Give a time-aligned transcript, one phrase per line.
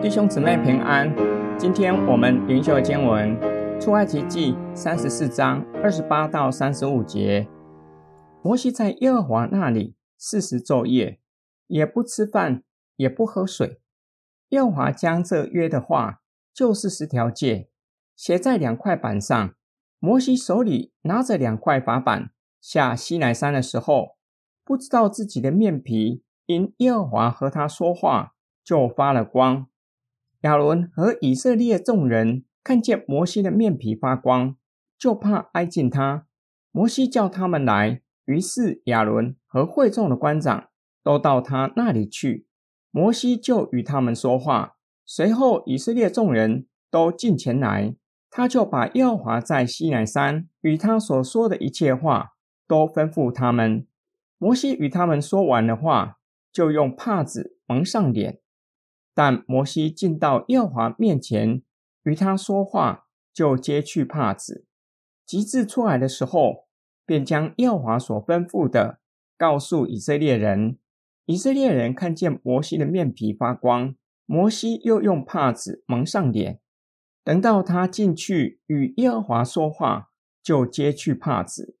[0.00, 1.14] 弟兄姊妹平安，
[1.58, 3.38] 今天我们灵修经文
[3.78, 7.46] 出埃及记三十四章二十八到三十五节。
[8.40, 11.20] 摩西在耶和华那里四十昼夜，
[11.66, 12.62] 也不吃饭，
[12.96, 13.80] 也不喝水。
[14.50, 16.22] 耶和华将这约的话，
[16.54, 17.68] 就是十条诫，
[18.16, 19.54] 写在两块板上。
[19.98, 24.16] 摩西手里拿着两块法板，下西乃山的时候，
[24.68, 29.66] 不知道自己的面皮因耶和华和他说话，就发了光。
[30.42, 34.56] 亚伦和以色列众人看见摩西的面皮发光，
[34.98, 36.26] 就怕挨近他。
[36.70, 40.68] 摩西叫他们来，于是亚伦和会众的官长
[41.02, 42.46] 都到他那里去。
[42.90, 44.74] 摩西就与他们说话。
[45.06, 47.96] 随后以色列众人都进前来，
[48.28, 52.32] 他就把耶和华在西乃山与他所说的一切话
[52.66, 53.86] 都吩咐他们。
[54.38, 56.18] 摩西与他们说完了话，
[56.52, 58.40] 就用帕子蒙上脸。
[59.12, 61.62] 但摩西进到耶和华面前，
[62.04, 64.66] 与他说话，就揭去帕子。
[65.26, 66.68] 及至出来的时候，
[67.04, 69.00] 便将耶和华所吩咐的
[69.36, 70.78] 告诉以色列人。
[71.26, 76.60] 以色列人看见摩西的面皮发光，摩西又用帕子蒙上脸。
[77.24, 80.10] 等到他进去与耶和华说话，
[80.42, 81.77] 就揭去帕子。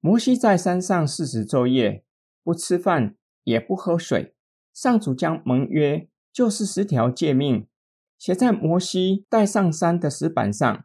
[0.00, 2.04] 摩西在山上四十昼夜，
[2.44, 4.34] 不吃饭，也不喝水。
[4.72, 7.66] 上主将盟约，就是十条诫命，
[8.18, 10.84] 写在摩西带上山的石板上。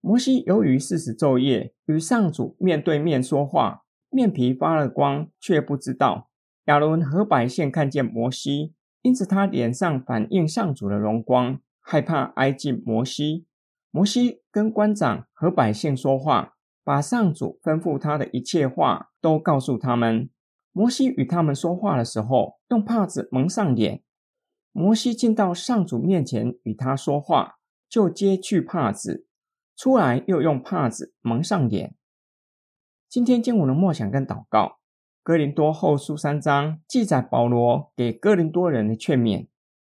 [0.00, 6.30] 摩西由于四十昼夜与上主面对面说话，面皮发了光，却不知道。
[6.66, 13.46] 亚伦和百姓看见摩西，因此他脸上反映上主的荣光，害怕挨近摩西。
[13.90, 20.30] 摩西跟官长和百姓说话，把上主吩咐他的一切话都告诉他们。
[20.72, 24.02] 摩西与他们说话的时候，用帕子蒙上脸。
[24.72, 27.56] 摩西进到上主面前与他说话，
[27.88, 29.26] 就揭去帕子，
[29.76, 31.96] 出来又用帕子蒙上脸。
[33.08, 34.78] 今天经文的默想跟祷告，
[35.24, 39.48] 哥林多后书三章记载保罗给哥林多人的劝勉，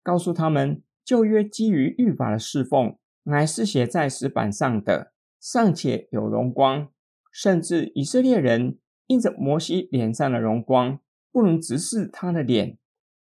[0.02, 5.13] 告诉他们旧约基于律法的侍奉，乃是写在石板上的，
[5.44, 6.88] 尚且有荣光，
[7.30, 8.78] 甚至以色列人。
[9.08, 12.78] 因着摩西脸上的荣光，不能直视他的脸；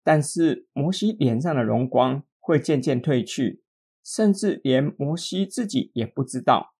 [0.03, 3.63] 但是摩西脸上的荣光会渐渐褪去，
[4.05, 6.75] 甚至连摩西自己也不知道。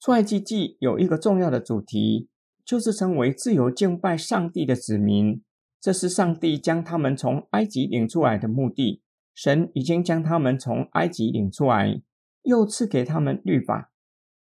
[0.00, 2.30] 出埃及记有一个重要的主题，
[2.64, 5.42] 就是成为自由敬拜上帝的子民。
[5.78, 9.02] 这是上帝将他们从埃及领出来的目的。
[9.34, 12.00] 神已经将他们从埃及领出来，
[12.42, 13.92] 又赐给他们律法。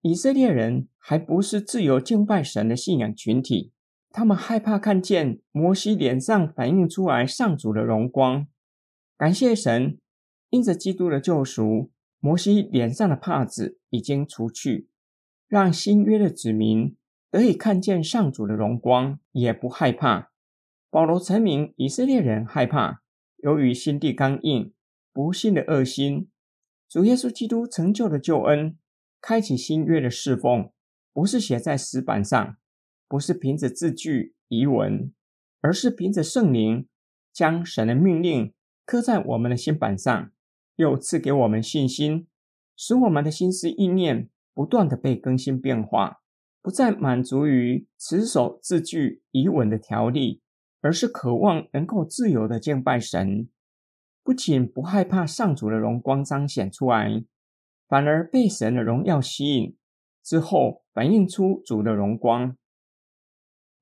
[0.03, 3.73] 以色列人还不是自由敬拜神的信仰群体。
[4.11, 8.47] 他们害怕看见摩西脸上反映出来上主的荣光。
[9.19, 9.99] 感谢神，
[10.51, 11.91] 因着基督的救赎，
[12.21, 14.89] 摩西脸上的帕子已经除去，
[15.49, 16.97] 让新约的子民
[17.31, 20.31] 得以看见上主的荣光，也不害怕。
[20.89, 23.03] 保罗陈明以色列人害怕，
[23.39, 24.73] 由于心地刚硬、
[25.13, 26.31] 不信的恶心。
[26.89, 28.79] 主耶稣基督成就的救恩，
[29.29, 30.71] 开启新约的侍奉，
[31.13, 32.57] 不是写在石板上。
[33.09, 35.13] 不是凭着字句遗文，
[35.61, 36.87] 而是凭着圣灵
[37.33, 38.55] 将神的命令
[38.85, 40.31] 刻在我们的心板上，
[40.77, 42.29] 又赐给我们信心，
[42.77, 46.21] 使我们的心思意念不断的被更新变化，
[46.63, 50.41] 不再满足于持守字句遗文的条例，
[50.81, 53.49] 而是渴望能够自由的敬拜神，
[54.23, 57.25] 不仅不害怕上主的荣光彰显出来，
[57.89, 59.77] 反而被神的荣耀吸引，
[60.23, 62.57] 之后反映出主的荣光。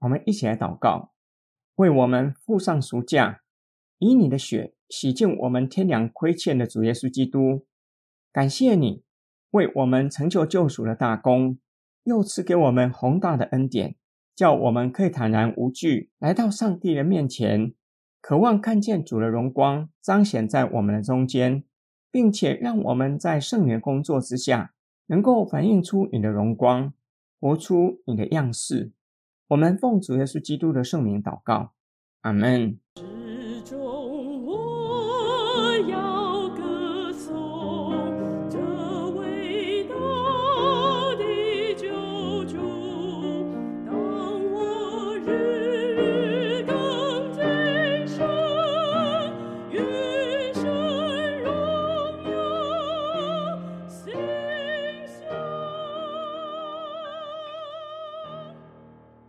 [0.00, 1.12] 我们一起来祷告，
[1.76, 3.40] 为我们付上赎价，
[3.98, 7.66] 以你的血洗净我们天良亏欠的主耶稣基督。
[8.30, 9.02] 感谢你
[9.52, 11.58] 为我们成就救赎的大功，
[12.02, 13.96] 又赐给我们宏大的恩典，
[14.34, 17.72] 叫我们可以坦然无惧来到上帝的面前，
[18.20, 21.64] 渴望看见主的荣光彰显在我们的中间，
[22.14, 24.72] 并且让我们在圣灵工作之下，
[25.06, 26.92] 能够反映出你的荣光，
[27.40, 28.92] 活出你的样式。
[29.48, 31.72] 我们奉主耶稣基督的圣名祷告，
[32.20, 32.78] 阿门。